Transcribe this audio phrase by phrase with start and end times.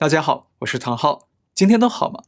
[0.00, 2.22] 大家好，我是唐浩，今天都好吗？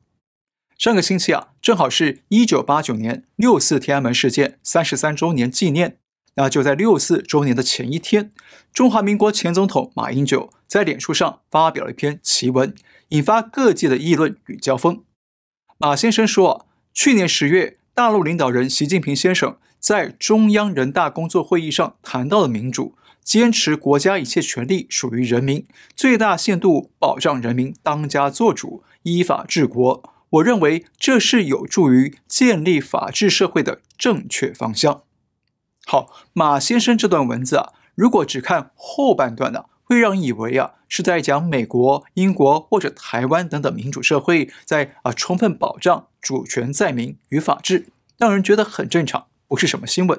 [0.76, 5.98] 上个星期啊，正好是一九八九年六四天安门事件三十三周年纪念。
[6.34, 8.32] 那就在六四周年的前一天，
[8.72, 12.74] 中华民国前总统马英九在脸书上发表了一篇奇文，
[13.10, 15.04] 引发各界的议论与交锋。
[15.78, 22.96] 马先生说，去年十月，大陆领导人习近平先生在中央人大工作会议上谈到了民主。
[23.30, 30.02] 坚持国家一切权力属于人民，最大限度保障人民当家作主、依法治国。
[30.30, 35.04] 我认为这是有助于建立法治社会的正确方向。
[35.86, 47.86] 好，马先生这段文字啊，如果只看后半段呢、会让以为啊是在讲美国、英国或者台湾等等民主社会在啊充分保障主权在民与法治，
[48.18, 50.18] 让人觉得很正常，不是什么新闻。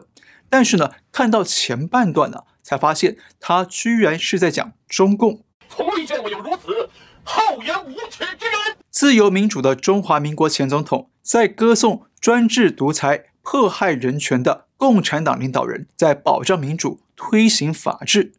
[0.52, 2.44] 但是呢，看到前半段呢、啊。
[2.64, 5.44] 才发现，他居然是在讲中共。
[5.68, 6.88] 从未见过有如此
[7.24, 8.77] 厚颜无耻之人。
[8.91, 18.32] 自由民主的中华民国前总统，在歌颂专制独裁、迫害人权的共产党领导人，在保障民主、推行法治，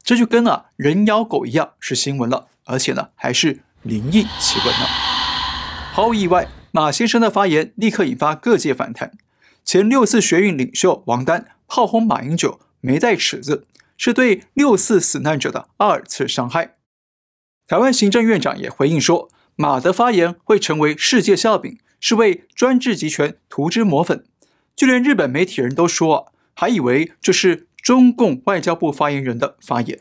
[0.00, 4.86] 这就跟啊人咬狗一样是新闻了，而且呢还是灵异奇闻呢。
[5.92, 9.18] 毫无意外，马先生的发言立刻引发各界反弹。
[9.66, 12.60] 前六四学运领袖王丹炮轰马英九。
[12.80, 16.76] 没带尺子，是对六四死难者的二次伤害。
[17.66, 24.24] 台湾行政院长也回应说，马的发言会成为世界笑柄，是为专制集权涂脂抹粉。
[24.76, 29.98] 就连日本媒体人都说，还以为这是中共外交部发言人的发言。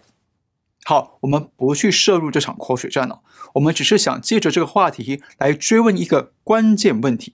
[0.83, 3.21] 好，我们不去涉入这场口水战了，
[3.55, 7.33] 我们只是想借着这个话题来追问一个关键问题，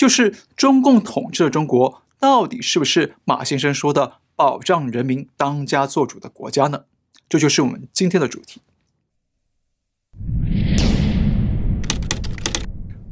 [0.00, 4.14] 就是中共统治的中国到底是不是马先生说的？
[4.34, 6.84] 保障人民当家作主的国家呢？
[7.28, 8.62] 这就是我们今天的主题。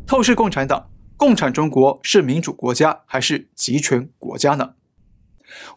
[0.06, 4.70] 透视共产党，共产中国是民主国家还是集权国家呢？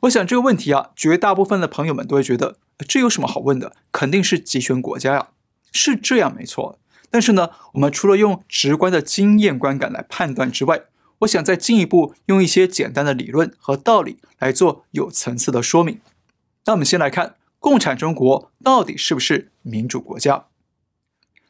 [0.03, 2.56] 我想这个问题啊，绝大部分的朋友们都会觉得，
[2.88, 3.75] 这有什么好问的？
[3.91, 5.28] 肯定是集权国家呀，
[5.74, 6.80] 是这样没错。
[7.09, 10.84] 但是呢，我们除了用直观的经验观感来判断之外，
[11.22, 16.00] 我想再进一步用一些简单的理论和道理来做有层次的说明。
[16.66, 20.46] 那我们先来看共产中国到底是不是民主国家？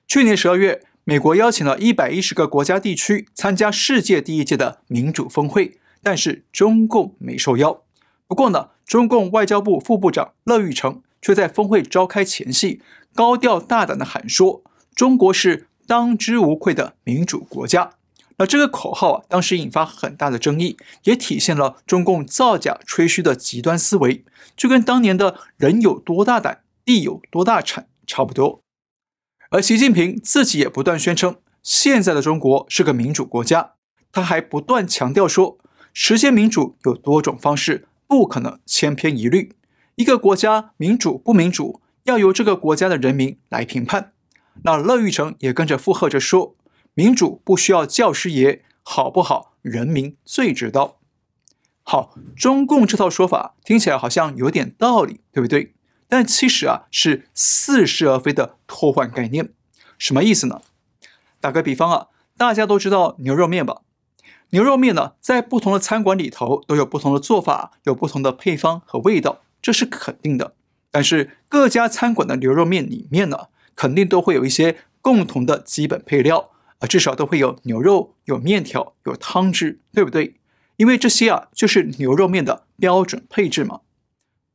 [0.07, 7.81] 去年十二月，美国邀请了一百一十个国家地区参加世界第一届的民主峰会，但是中共没受邀。
[8.27, 12.81] 不过呢，中共外交部副部长乐玉成却在峰会召开前夕
[13.13, 17.91] 高调大胆地喊说：“中国是当之无愧的民主国家。”
[18.41, 24.25] 而这个口号啊，当时引发很大的争议，也体现了中共造假吹嘘的极端思维，
[24.57, 28.63] 就跟当年的人有多大胆，地有多大产差不多。
[29.51, 33.73] 而习近平自己也不断宣称，现在的中国是个民主国家，
[34.11, 35.59] 他还不断强调说，
[35.93, 39.53] 实现民主有多种方式，不可能千篇一律。
[39.93, 44.13] 一个国家民主不民主，要由这个国家的人民来评判。
[44.63, 46.55] 那乐玉成也跟着附和着说。
[46.93, 49.53] 民主不需要教师爷，好不好？
[49.61, 50.97] 人民最知道。
[51.83, 55.73] 好，中共这套说法听起来好像有点道理，对不对？
[56.07, 59.53] 但其实啊，是似是而非的偷换概念。
[59.97, 60.61] 什么意思呢？
[61.39, 62.07] 打个比方啊，
[62.37, 63.81] 大家都知道牛肉面吧？
[64.49, 70.55] 牛肉面呢，在不同的餐馆里头都有不同的做法，有不同的配方和味道，这是肯定的。
[70.91, 76.51] 但是各家餐馆的牛肉面里面呢，肯定都会有一些共同的基本配料。
[76.81, 80.35] 啊，至少都会有牛肉、有面条、有汤汁，对不对？
[80.77, 83.81] 因为这些啊，就是牛肉面的标准配置嘛。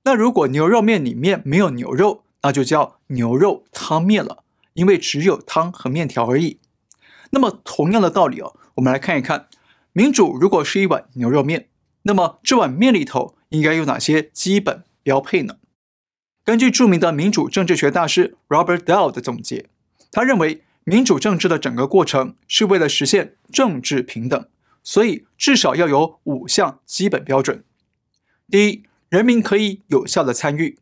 [0.03, 4.42] 那如果牛肉面里面没有牛肉，那就叫牛肉汤面了，
[4.72, 6.59] 因为只有汤和面条而已。
[7.31, 9.47] 那么同样的道理哦，我们来看一看，
[9.93, 11.69] 民主如果是一碗牛肉面，
[12.03, 15.58] 那么这碗面里头应该有哪些基本标配呢？
[16.44, 19.67] 根据著名的民主政治学大师 Robert Dahl 的总结，
[20.11, 20.64] 他认为。
[20.88, 24.49] 民主政治的整个过程是为了实现政治平等，
[24.85, 27.65] 所以至少要有五项基本标准：
[28.49, 30.77] 第一，人民可以有效的参与；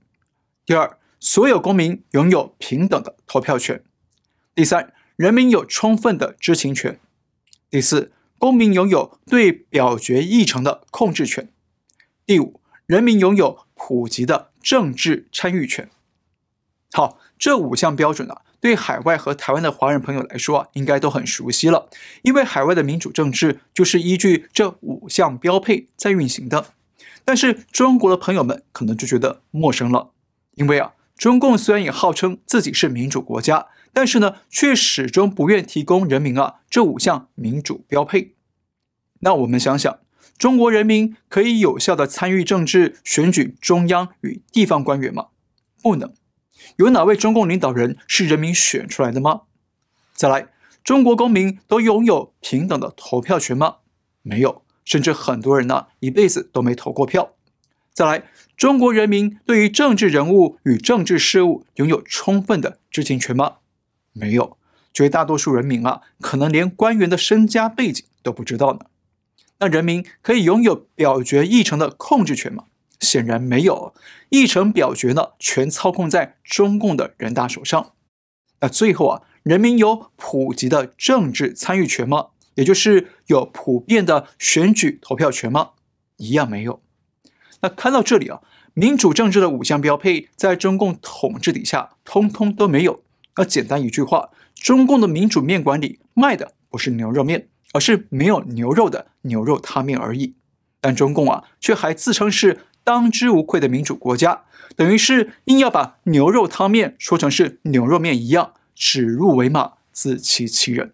[0.67, 3.79] 第二，所有公民拥有平等的投票权；
[4.55, 6.97] 第三，人民有充分的知情权；
[7.71, 11.47] 第四，公民拥有对表决议程的控制权；
[12.27, 15.89] 第五，人民拥有普及的政治参与权。
[16.93, 18.43] 好，这五项标准啊。
[18.65, 21.91] 对海外和台湾的华人朋友来说啊，应该都很熟悉了，
[22.23, 26.69] 因为海外的民主政治就是依据这五项标配在运行的。
[27.27, 30.13] 但是中国的朋友们可能就觉得陌生了，
[30.55, 38.33] 因为啊，中共虽然也号称自己是民主国家，但是呢，却始终不愿提供人民啊这五项民主标配。
[39.21, 39.99] 那我们想想，
[40.39, 45.27] 中国人民可以有效地参与政治，选举中央与地方官员吗？
[45.83, 46.15] 不能。
[46.77, 49.43] 有哪位中共领导人是人民选出来的吗？
[50.15, 50.49] 再来，
[50.83, 53.77] 中国公民都拥有平等的投票权吗？
[54.23, 57.33] 没有，甚至很多人呢，一辈子都没投过票。
[57.93, 58.25] 再来，
[58.57, 63.57] 中国人民对于政治人物与政治事务拥有充分的知情权吗？
[64.13, 64.57] 没有，
[64.93, 68.81] 绝大多数人民啊，可能连官员的身家背景都不知道呢。
[69.59, 72.65] 那人民可以拥有表决议程的控制权吗？
[73.05, 73.95] 显然没有。
[74.31, 77.93] 议程表决呢，全操控在中共的人大手上。
[78.61, 82.29] 那最后啊，人民有普及的政治参与权吗？
[82.55, 85.73] 也就是有普遍的选举投票权吗？
[86.17, 86.81] 一样没有。
[87.61, 88.41] 那看到这里啊，
[88.73, 93.03] 民主政治的五项标配在中共统治底下，通通都没有。
[93.37, 97.49] 那简单一句话，中共的民主面馆里卖的不是牛肉面。
[97.73, 100.37] 而是没有牛肉的牛肉汤面而已，
[100.81, 104.43] 但中共啊，却还自称是当之无愧的民主国家，
[104.77, 110.93] 等于是硬要把牛肉汤面说成是牛肉面一样，指鹿为马，自欺欺人。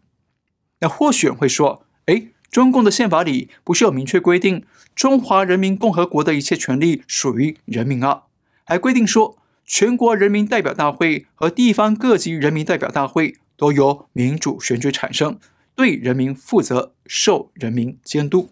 [0.79, 4.65] 那或许人会说，哎，中共的宪法里不是有明确规定，
[4.95, 8.23] 中华人民共和国的一切权利属于人民啊？
[8.65, 15.39] 还规定说，全国人民代表大会和地方各级人民代表大会都由民主选举产生。
[15.75, 18.51] 对人民负责，受人民监督。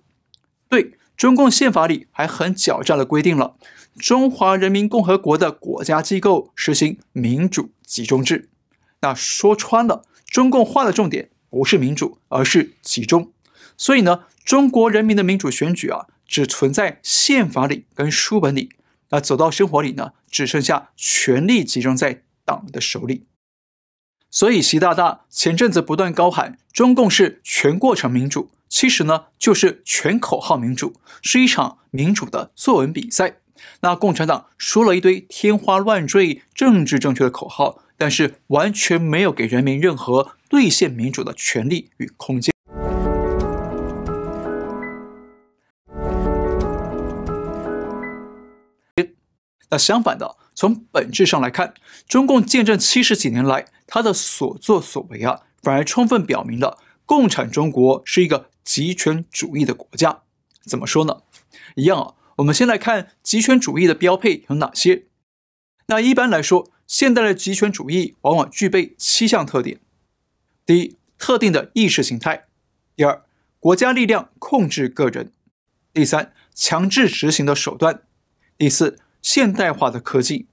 [0.69, 3.56] 对，中共宪法里还很狡诈的规定了，
[3.99, 8.49] 中华人民共和国的国家机构实行民主集中制。
[9.00, 13.32] 那说穿了，中共画的重点不是民主，而是集中。
[13.76, 18.71] 所以呢，中国人民的民主选举啊，只存在宪法里跟书本里，
[19.11, 23.26] 那走到生活里呢，只剩下权力集中在党的手里。
[24.31, 33.38] 所以，习大大前阵子不断高喊中共是全过程民主，其实呢就是全口号民主，是一场民主的作文比赛。
[33.81, 42.53] 那共产党说了一堆天花乱坠、政治正确的口号，但是完全没有给人民任何兑现民主的权利与空间。
[49.71, 51.75] 那相反的，从本质上来看，
[52.09, 60.25] 中共建政七十几年来，他的所作所为啊，反而充分表明了共产中国是一个极权主义的国家。
[60.67, 61.23] 怎么说呢？
[61.75, 65.06] 一样啊，我们先来看极权主义的标配有哪些。
[65.87, 69.81] 那一般来说，现代的极权主义往往具备七项特点：
[70.67, 72.43] 第一，特定的意识形态；
[72.94, 73.25] 第二，
[73.59, 75.29] 国家力量控制个人；
[75.94, 78.03] 第三，强制执行的手段；
[78.59, 80.47] 第四，现代化的科技，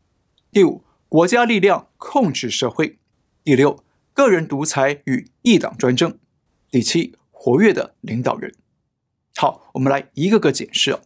[0.54, 2.98] 第五，国家力量控制社会，
[3.44, 3.84] 第六，
[4.14, 6.18] 个人独裁与一党专政，
[6.72, 8.56] 第七，活跃的领导人。
[9.36, 10.98] 好，我们来一个个解释。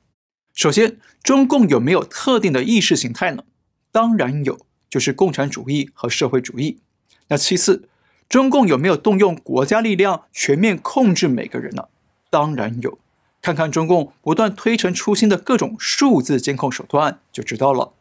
[0.53, 3.43] 首先，中共有没有特定的意识形态呢？
[3.91, 4.57] 当然有，
[4.89, 6.79] 就是共产主义和社会主义。
[7.27, 7.89] 那其次，
[8.29, 11.89] 中共有没有动用国家力量全面控制每个人呢？
[12.29, 12.97] 当然有。
[13.41, 17.91] 看看中共不断推陈出新的各种数字监控手段就知道了。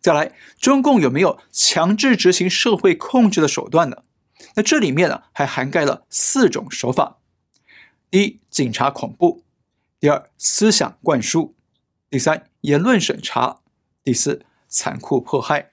[0.00, 3.98] 再来，中共有没有强制执行社会控制的手段呢？
[4.56, 7.17] 那这里面呢，还涵盖了四种手法：
[8.10, 9.42] 第一，警察恐怖；
[10.00, 11.52] 第二，思想灌输；
[12.08, 13.60] 第三，言论审查；
[14.02, 15.72] 第四，残酷迫害。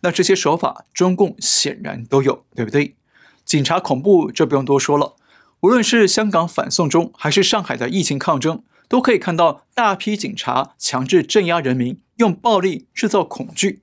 [0.00, 2.96] 那这些手法，中共显然都有，对不对？
[3.44, 5.14] 警察恐怖，这不用多说了。
[5.60, 13.82] 无论是香港反送中，还是上海的疫情抗争，都可以看到大批警察强制镇压人民，用暴力制造恐惧。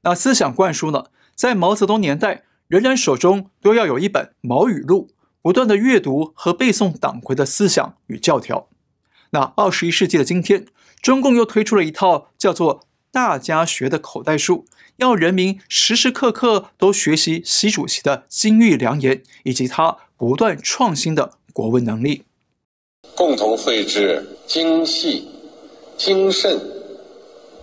[0.00, 1.06] 那思想灌输呢？
[1.34, 5.10] 在毛泽东年代，人人手中都要有一本毛语录，
[5.44, 8.66] 不断的阅读和背诵党魁的思想与教条。
[9.32, 10.64] 那二十一世纪的今天，
[11.02, 14.64] 中共又推出了一套叫做“大家学”的口袋书，
[14.96, 19.98] 要人民时时刻刻都学习习主席的金玉良言，以及他。
[20.16, 22.22] 不断创新的国文能力，
[23.16, 25.28] 共同绘制精细、
[25.98, 26.58] 精慎、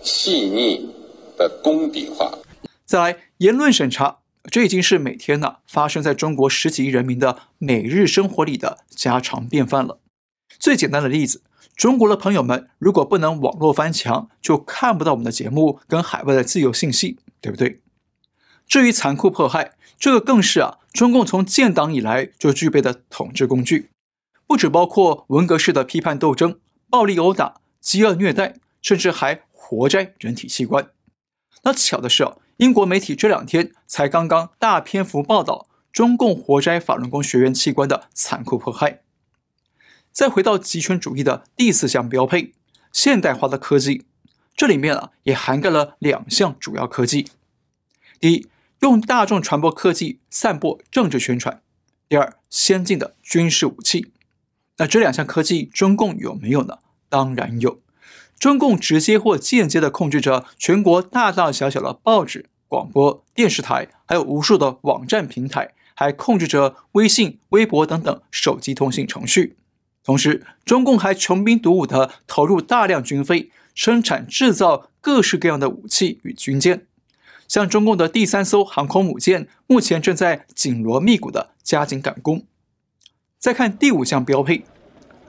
[0.02, 0.94] 细腻
[1.36, 2.30] 的工笔画。
[2.84, 4.18] 再来，言论审查，
[4.50, 10.00] 这已经是每天呢发生在中国十几亿人民的每日生活里的家常便饭了。
[10.58, 11.42] 最简单的例子，
[11.76, 17.80] 中国的朋友们如果不能网络翻墙，就看不到我们的节目跟海外的自由信息，对不对？
[18.66, 23.90] 至于残酷迫害，这个更是啊，中共从建党以来就具备的统治工具，
[24.46, 26.58] 不只包括文革式的批判斗争、
[26.90, 30.90] 暴力殴打、饥饿虐待，甚至还活摘人体器官。
[31.64, 39.00] 那巧的是啊，英国媒体这两天才刚刚大篇幅报道中共活摘法轮功学员器官的残酷迫害。
[40.12, 42.52] 再回到极权主义的第四项标配，
[42.92, 44.04] 现代化的科技，
[44.54, 47.26] 这里面啊也涵盖了两项主要科技：
[48.20, 48.46] 第一，
[48.78, 51.56] 用大众传播科技散播政治宣传；
[52.08, 54.12] 第二，先进的军事武器。
[54.76, 56.78] 那这两项科技，中共有没有呢？
[57.08, 57.80] 当然有。
[58.38, 69.58] 中共直接或间接地控制着全国大大小小的报纸、广播电视台，还有无数的网站平台，还控制着微信、微博等等手机通信程序。
[70.02, 76.86] 同时，中共还穷兵黩武地投入大量军费，生产制造各式各样的武器与军舰。
[77.46, 82.42] 像中共的第三艘航空母舰，目前正在紧锣密鼓地加紧赶工。
[83.38, 84.64] 再看第五项标配，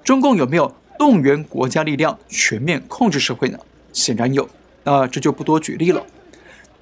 [0.01, 3.59] 中共有没有动员国家力量全面控制社会呢？
[3.91, 4.47] 显然有，
[4.85, 6.05] 那这就不多举例了。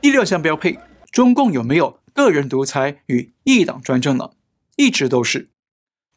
[0.01, 0.79] 第六项标配，
[1.11, 4.31] 中共有没有个人独裁与一党专政呢？
[4.75, 5.51] 一直都是。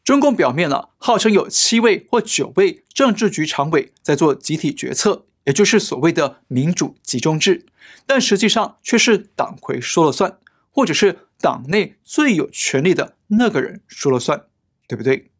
[0.02, 7.66] 中共表面呢，号称有七位或九位政治局常委在做集体决策，也就是所谓的民主集中制，
[8.06, 10.38] 但实际上却是党魁说了算，
[10.70, 14.46] 或者是党内最有权力的那个人说了算，
[14.88, 15.30] 对不对？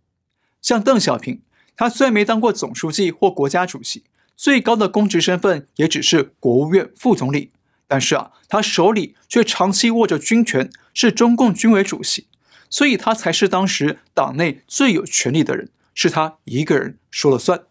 [0.61, 1.41] 像邓小平。
[1.77, 4.05] 他虽然没当过总书记或国家主席，
[4.37, 7.51] 最高的公职身份也只是国务院副总理，
[7.95, 12.27] 但是啊，他手里却长期握着军权，是中共军委主席，
[12.69, 17.63] 所以他才是当时党内最有权力的人，是他一个人说了算。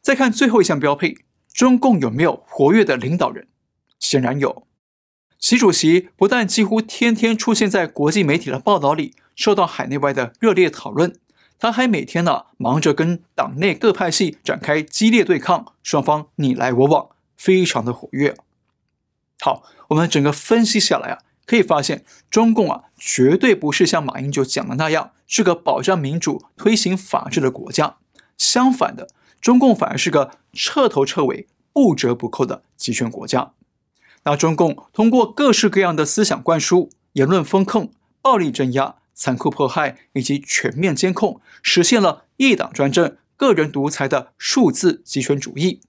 [0.00, 1.16] 再看最后一项标配，
[1.52, 3.48] 中共有没有活跃的领导人？
[3.98, 4.68] 显然有，
[5.40, 11.16] 习主席不但几乎天天出现在国际媒体的报道里，受到海内外的热烈讨论。
[11.58, 18.36] 他还每天呢忙着跟党内各派系展开激烈对抗，双方你来我往，非常的活跃。
[19.40, 27.96] 好，我们整个分析下来啊，可以发现中共啊绝对不是像马英九讲的那样是个保障民主、推行法治的国家。
[28.36, 29.08] 相反的，
[29.40, 33.52] 中共反而是个彻头彻尾、不折不扣的集权国家。
[34.24, 38.96] 那中共通过各式各样的思想灌输、言论封控、暴力镇压。
[39.20, 45.80] 残酷迫害以及全面监控，实现了一党专政、个人独裁的数字集权主义，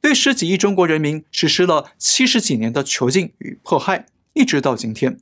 [0.00, 5.18] 对十几亿中国人民实施了七十几年的囚禁与迫害，一直到今天。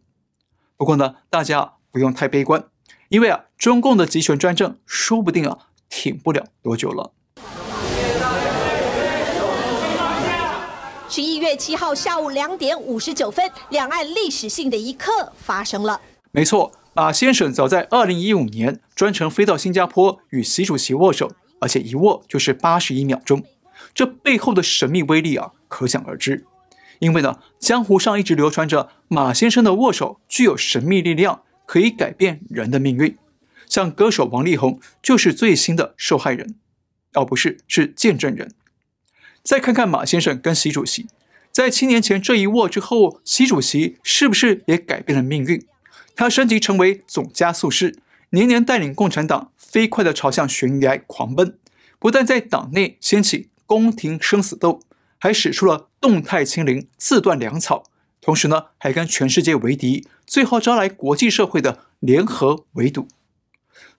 [0.77, 2.65] 不过呢，大家不用太悲观，
[3.09, 7.13] 因为啊，中共的集权专政说不定啊，挺不了多久了。
[11.09, 16.01] 十一月七号下午两点五十九分，两岸历史性的一刻发生了。
[16.31, 16.73] 没错。
[16.97, 21.29] 马先生早在二零一五年专程飞到新加坡与习主席握手，
[21.59, 23.43] 而且一握就是八十一秒钟，
[23.95, 26.45] 这背后的神秘威力啊，可想而知。
[27.01, 33.17] 因为呢，江湖上一直流传着马先生的握手具有神秘力量，可以改变人的命运。
[33.69, 36.55] 像歌手王力宏就是最新的受害人，
[37.15, 38.53] 哦，不是，是见证人。
[39.43, 41.07] 再看看马先生跟习主席
[41.51, 45.67] 在七年前这一握之后，习主席是不是也改变了命运？
[46.17, 47.97] 他升级成为总加速师，
[48.31, 51.59] 年年带领共产党飞快地朝向悬崖狂奔，
[51.99, 54.81] 不但在党内掀起宫廷生死斗，
[55.19, 57.85] 还使出了动态清零、自断粮草，
[58.21, 63.09] 同时呢，还跟全世界为敌，最后招来国际社会的联合围堵。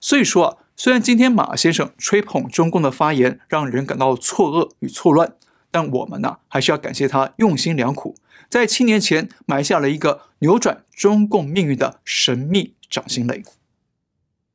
[0.00, 5.34] 所以说啊，虽然今天马先生吹捧中共的发言让人感到错愕与错乱，
[5.70, 8.14] 但我们呢，还是要感谢他用心良苦。
[8.48, 13.42] 在七年前埋下了一个扭转中共命运的神秘掌心雷。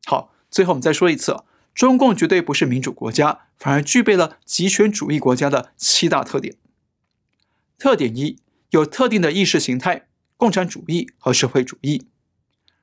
[0.05, 1.35] 好，最后我们再说一次，
[1.73, 6.55] 中共绝对不是民主国家，反而具备了极权主义国家的七大特点。
[7.77, 8.37] 特点一，
[8.71, 12.07] 有特定的意识形态，共产主义和社会主义。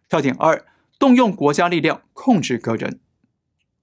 [0.08, 0.66] 特点二，
[0.98, 3.00] 动用国家力量控制个人。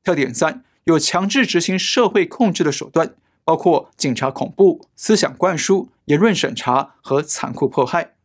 [0.04, 3.16] 特点三，有强制执行社会控制的手段。
[3.48, 8.16] 包括警察恐怖、思想灌输、言论审查和残酷迫害。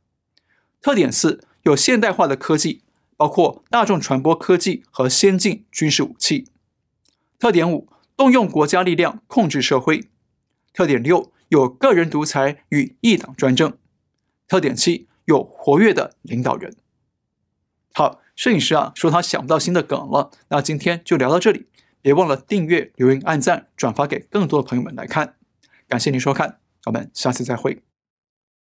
[0.81, 2.81] 特点四，有现代化的科技，
[3.19, 6.47] 包括大众传播科技和先进军事武器。
[7.41, 10.11] 特点五，动用国家力量控制社会。
[10.75, 13.79] 特点六，有个人独裁与一党专政。
[14.47, 16.77] 特点七，有活跃的领导人。
[17.95, 21.67] 好，摄影师啊，说他想不到新的梗了，那今天就聊到这里。
[22.03, 25.37] 别忘了订阅、留言、按赞、转发给更多的朋友们来看。
[25.89, 27.83] 感谢您收看，我们下次再会。